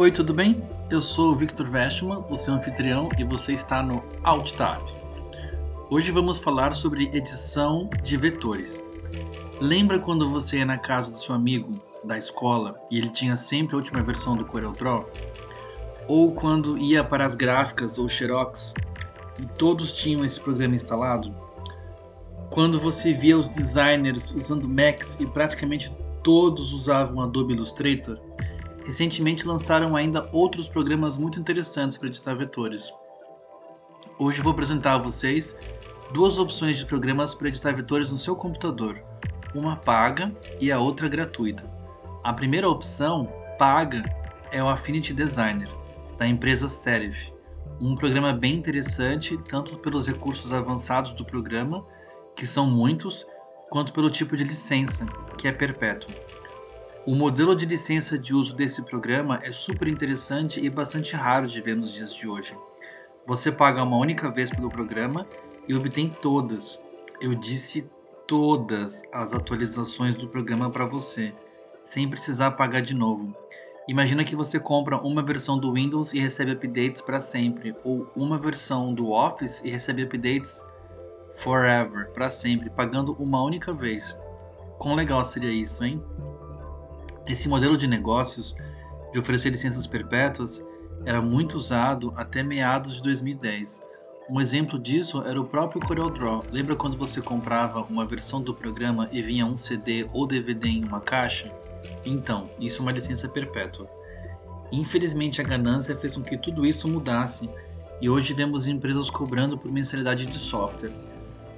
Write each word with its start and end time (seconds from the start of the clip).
Oi, 0.00 0.10
tudo 0.10 0.32
bem? 0.32 0.64
Eu 0.88 1.02
sou 1.02 1.32
o 1.32 1.36
Victor 1.36 1.66
Vestman, 1.66 2.24
o 2.30 2.34
seu 2.34 2.54
anfitrião, 2.54 3.10
e 3.18 3.22
você 3.22 3.52
está 3.52 3.82
no 3.82 4.02
AltTab. 4.24 4.82
Hoje 5.90 6.10
vamos 6.10 6.38
falar 6.38 6.74
sobre 6.74 7.14
edição 7.14 7.86
de 8.02 8.16
vetores. 8.16 8.82
Lembra 9.60 9.98
quando 9.98 10.30
você 10.30 10.56
ia 10.56 10.64
na 10.64 10.78
casa 10.78 11.12
do 11.12 11.18
seu 11.18 11.34
amigo 11.34 11.72
da 12.02 12.16
escola 12.16 12.80
e 12.90 12.96
ele 12.96 13.10
tinha 13.10 13.36
sempre 13.36 13.74
a 13.74 13.76
última 13.76 14.02
versão 14.02 14.34
do 14.34 14.46
CorelDRAW? 14.46 15.06
Ou 16.08 16.32
quando 16.32 16.78
ia 16.78 17.04
para 17.04 17.26
as 17.26 17.34
gráficas 17.34 17.98
ou 17.98 18.08
Xerox 18.08 18.72
e 19.38 19.44
todos 19.58 19.98
tinham 19.98 20.24
esse 20.24 20.40
programa 20.40 20.76
instalado? 20.76 21.30
Quando 22.48 22.80
você 22.80 23.12
via 23.12 23.36
os 23.36 23.48
designers 23.48 24.34
usando 24.34 24.66
Macs 24.66 25.20
e 25.20 25.26
praticamente 25.26 25.92
todos 26.22 26.72
usavam 26.72 27.20
Adobe 27.20 27.52
Illustrator? 27.52 28.18
Recentemente 28.90 29.46
lançaram 29.46 29.94
ainda 29.94 30.28
outros 30.32 30.66
programas 30.66 31.16
muito 31.16 31.38
interessantes 31.38 31.96
para 31.96 32.08
editar 32.08 32.34
vetores. 32.34 32.92
Hoje 34.18 34.42
vou 34.42 34.50
apresentar 34.50 34.94
a 34.94 34.98
vocês 34.98 35.56
duas 36.12 36.40
opções 36.40 36.76
de 36.76 36.84
programas 36.84 37.32
para 37.32 37.46
editar 37.46 37.72
vetores 37.72 38.10
no 38.10 38.18
seu 38.18 38.34
computador, 38.34 39.00
uma 39.54 39.76
paga 39.76 40.32
e 40.60 40.72
a 40.72 40.80
outra 40.80 41.06
gratuita. 41.06 41.72
A 42.24 42.32
primeira 42.32 42.68
opção, 42.68 43.32
paga, 43.56 44.02
é 44.50 44.60
o 44.60 44.68
Affinity 44.68 45.14
Designer, 45.14 45.68
da 46.18 46.26
empresa 46.26 46.68
Serif, 46.68 47.32
um 47.80 47.94
programa 47.94 48.32
bem 48.32 48.56
interessante 48.56 49.38
tanto 49.48 49.78
pelos 49.78 50.08
recursos 50.08 50.52
avançados 50.52 51.12
do 51.12 51.24
programa, 51.24 51.86
que 52.34 52.44
são 52.44 52.68
muitos, 52.68 53.24
quanto 53.70 53.92
pelo 53.92 54.10
tipo 54.10 54.36
de 54.36 54.42
licença, 54.42 55.06
que 55.38 55.46
é 55.46 55.52
perpétuo. 55.52 56.12
O 57.06 57.14
modelo 57.14 57.56
de 57.56 57.64
licença 57.64 58.18
de 58.18 58.34
uso 58.34 58.54
desse 58.54 58.82
programa 58.82 59.40
é 59.42 59.50
super 59.52 59.88
interessante 59.88 60.62
e 60.62 60.68
bastante 60.68 61.16
raro 61.16 61.46
de 61.46 61.58
ver 61.62 61.74
nos 61.74 61.94
dias 61.94 62.14
de 62.14 62.28
hoje. 62.28 62.54
Você 63.26 63.50
paga 63.50 63.82
uma 63.82 63.96
única 63.96 64.30
vez 64.30 64.50
pelo 64.50 64.68
programa 64.68 65.26
e 65.66 65.74
obtém 65.74 66.10
todas, 66.10 66.82
eu 67.18 67.34
disse 67.34 67.88
todas 68.26 69.02
as 69.10 69.32
atualizações 69.32 70.14
do 70.14 70.28
programa 70.28 70.68
para 70.68 70.84
você, 70.84 71.32
sem 71.82 72.08
precisar 72.08 72.50
pagar 72.50 72.82
de 72.82 72.94
novo. 72.94 73.34
Imagina 73.88 74.22
que 74.22 74.36
você 74.36 74.60
compra 74.60 75.00
uma 75.00 75.22
versão 75.22 75.58
do 75.58 75.72
Windows 75.72 76.12
e 76.12 76.20
recebe 76.20 76.52
updates 76.52 77.00
para 77.00 77.20
sempre, 77.20 77.74
ou 77.82 78.10
uma 78.14 78.36
versão 78.36 78.92
do 78.92 79.10
Office 79.10 79.62
e 79.64 79.70
recebe 79.70 80.02
updates 80.02 80.62
forever, 81.32 82.10
para 82.12 82.28
sempre, 82.28 82.68
pagando 82.68 83.14
uma 83.18 83.42
única 83.42 83.72
vez. 83.72 84.20
Quão 84.78 84.94
legal 84.94 85.24
seria 85.24 85.50
isso, 85.50 85.82
hein? 85.82 86.02
Esse 87.30 87.48
modelo 87.48 87.76
de 87.76 87.86
negócios 87.86 88.56
de 89.12 89.18
oferecer 89.20 89.50
licenças 89.50 89.86
perpétuas 89.86 90.66
era 91.06 91.22
muito 91.22 91.56
usado 91.56 92.12
até 92.16 92.42
meados 92.42 92.94
de 92.94 93.02
2010. 93.04 93.82
Um 94.28 94.40
exemplo 94.40 94.76
disso 94.80 95.22
era 95.22 95.40
o 95.40 95.44
próprio 95.44 95.80
CorelDRAW. 95.80 96.42
Lembra 96.50 96.74
quando 96.74 96.98
você 96.98 97.22
comprava 97.22 97.82
uma 97.82 98.04
versão 98.04 98.42
do 98.42 98.52
programa 98.52 99.08
e 99.12 99.22
vinha 99.22 99.46
um 99.46 99.56
CD 99.56 100.08
ou 100.12 100.26
DVD 100.26 100.66
em 100.66 100.84
uma 100.84 101.00
caixa? 101.00 101.54
Então, 102.04 102.50
isso 102.58 102.80
é 102.80 102.82
uma 102.82 102.90
licença 102.90 103.28
perpétua. 103.28 103.88
Infelizmente, 104.72 105.40
a 105.40 105.44
ganância 105.44 105.94
fez 105.94 106.16
com 106.16 106.22
que 106.22 106.36
tudo 106.36 106.66
isso 106.66 106.88
mudasse 106.88 107.48
e 108.00 108.10
hoje 108.10 108.34
vemos 108.34 108.66
empresas 108.66 109.08
cobrando 109.08 109.56
por 109.56 109.70
mensalidade 109.70 110.26
de 110.26 110.38
software. 110.38 110.92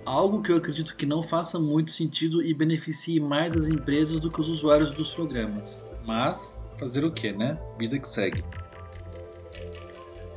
Algo 0.05 0.43
que 0.43 0.51
eu 0.51 0.57
acredito 0.57 0.97
que 0.97 1.07
não 1.07 1.23
faça 1.23 1.61
muito 1.61 1.93
sentido 1.93 2.43
e 2.43 2.53
beneficie 2.53 3.21
mais 3.21 3.57
as 3.57 3.69
empresas 3.69 4.19
do 4.19 4.31
que 4.31 4.41
os 4.41 4.49
usuários 4.49 4.93
dos 4.93 5.15
programas. 5.15 5.87
Mas, 6.05 6.59
fazer 6.77 7.05
o 7.05 7.13
que, 7.13 7.33
né? 7.33 7.57
Vida 7.79 7.99
que 7.99 8.09
segue. 8.09 8.45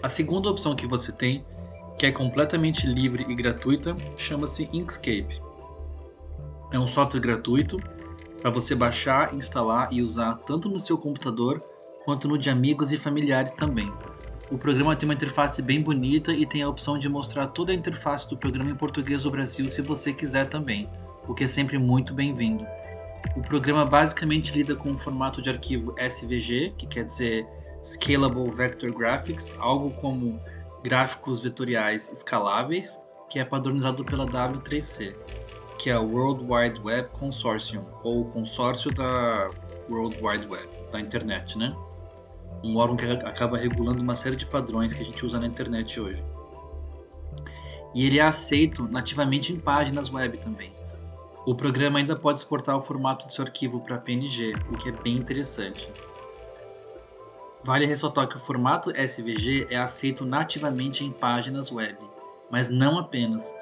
A 0.03 0.09
segunda 0.09 0.49
opção 0.49 0.75
que 0.75 0.85
você 0.85 1.11
tem, 1.11 1.43
que 1.97 2.05
é 2.05 2.11
completamente 2.11 2.85
livre 2.85 3.25
e 3.27 3.33
gratuita, 3.33 3.97
chama-se 4.15 4.69
Inkscape. 4.71 5.41
É 6.71 6.77
um 6.77 6.85
software 6.85 7.21
gratuito 7.21 7.81
para 8.39 8.51
você 8.51 8.75
baixar, 8.75 9.33
instalar 9.33 9.89
e 9.91 10.03
usar 10.03 10.35
tanto 10.45 10.69
no 10.69 10.79
seu 10.79 10.95
computador 10.95 11.59
quanto 12.03 12.27
no 12.27 12.37
de 12.37 12.51
amigos 12.51 12.91
e 12.93 12.97
familiares 12.99 13.53
também. 13.53 13.91
O 14.51 14.59
programa 14.59 14.95
tem 14.95 15.09
uma 15.09 15.15
interface 15.15 15.59
bem 15.59 15.81
bonita 15.81 16.31
e 16.31 16.45
tem 16.45 16.61
a 16.61 16.69
opção 16.69 16.99
de 16.99 17.09
mostrar 17.09 17.47
toda 17.47 17.71
a 17.71 17.75
interface 17.75 18.29
do 18.29 18.37
programa 18.37 18.69
em 18.69 18.75
português 18.75 19.23
do 19.23 19.31
Brasil 19.31 19.67
se 19.67 19.81
você 19.81 20.13
quiser 20.13 20.45
também, 20.45 20.87
o 21.27 21.33
que 21.33 21.45
é 21.45 21.47
sempre 21.47 21.79
muito 21.79 22.13
bem-vindo. 22.13 22.63
O 23.35 23.41
programa 23.41 23.83
basicamente 23.83 24.53
lida 24.53 24.75
com 24.75 24.91
um 24.91 24.97
formato 24.97 25.41
de 25.41 25.49
arquivo 25.49 25.95
SVG, 25.97 26.75
que 26.77 26.85
quer 26.85 27.05
dizer 27.05 27.47
Scalable 27.83 28.51
Vector 28.51 28.93
Graphics, 28.93 29.57
algo 29.59 29.89
como 29.89 30.39
gráficos 30.83 31.41
vetoriais 31.41 32.11
escaláveis, 32.11 32.99
que 33.27 33.39
é 33.39 33.45
padronizado 33.45 34.05
pela 34.05 34.27
W3C, 34.27 35.15
que 35.79 35.89
é 35.89 35.97
o 35.97 36.05
World 36.05 36.45
Wide 36.47 36.79
Web 36.81 37.09
Consortium, 37.13 37.87
ou 38.03 38.25
consórcio 38.25 38.91
da 38.91 39.49
World 39.89 40.17
Wide 40.21 40.47
Web, 40.47 40.67
da 40.91 40.99
internet, 40.99 41.57
né? 41.57 41.75
Um 42.65 42.77
órgão 42.77 42.97
que 42.97 43.05
acaba 43.05 43.57
regulando 43.57 44.01
uma 44.01 44.15
série 44.15 44.35
de 44.35 44.45
padrões 44.45 44.91
que 44.91 45.01
a 45.01 45.05
gente 45.05 45.23
usa 45.23 45.39
na 45.39 45.45
internet 45.45 45.99
hoje. 45.99 46.23
E 47.93 48.05
ele 48.05 48.17
é 48.17 48.23
aceito 48.23 48.87
nativamente 48.87 49.53
em 49.53 49.59
páginas 49.59 50.11
web 50.11 50.37
também. 50.37 50.73
O 51.45 51.53
programa 51.53 51.99
ainda 51.99 52.15
pode 52.15 52.39
exportar 52.39 52.75
o 52.75 52.81
formato 52.81 53.27
do 53.27 53.31
seu 53.31 53.45
arquivo 53.45 53.79
para 53.79 53.99
PNG, 53.99 54.55
o 54.71 54.77
que 54.77 54.89
é 54.89 54.91
bem 54.91 55.15
interessante. 55.15 55.91
Vale 57.63 57.85
ressaltar 57.85 58.27
que 58.27 58.35
o 58.35 58.39
formato 58.39 58.91
SVG 58.91 59.67
é 59.69 59.77
aceito 59.77 60.25
nativamente 60.25 61.03
em 61.03 61.11
páginas 61.11 61.71
web, 61.71 61.97
mas 62.49 62.67
não 62.67 62.97
apenas. 62.97 63.53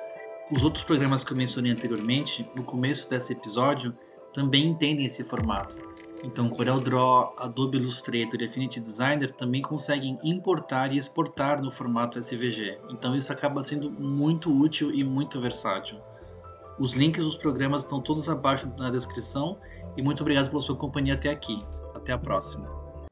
Os 0.50 0.64
outros 0.64 0.84
programas 0.84 1.24
que 1.24 1.34
eu 1.34 1.38
mencionei 1.38 1.72
anteriormente, 1.72 2.50
no 2.56 2.64
começo 2.64 3.10
desse 3.10 3.34
episódio, 3.34 3.94
também 4.34 4.66
entendem 4.66 5.06
esse 5.06 5.24
formato 5.24 5.78
então, 6.24 6.50
CorelDRAW, 6.50 7.36
Adobe 7.38 7.78
Illustrator 7.78 8.42
e 8.42 8.46
Affinity 8.46 8.80
Designer 8.80 9.30
também 9.30 9.62
conseguem 9.62 10.18
importar 10.24 10.94
e 10.94 10.98
exportar 10.98 11.62
no 11.62 11.70
formato 11.70 12.18
SVG. 12.18 12.80
Então, 12.90 13.14
isso 13.14 13.34
acaba 13.34 13.62
sendo 13.62 13.92
muito 13.92 14.50
útil 14.58 14.90
e 14.90 15.04
muito 15.04 15.42
versátil. 15.42 16.00
Os 16.80 16.94
links 16.94 17.24
dos 17.24 17.36
programas 17.36 17.82
estão 17.84 18.02
todos 18.02 18.30
abaixo 18.30 18.72
na 18.80 18.90
descrição 18.90 19.58
e 19.98 20.02
muito 20.02 20.22
obrigado 20.22 20.50
pela 20.50 20.62
sua 20.62 20.78
companhia 20.78 21.16
até 21.16 21.30
aqui. 21.30 21.62
Até 21.94 22.14
a 22.14 22.18
próxima. 22.18 22.73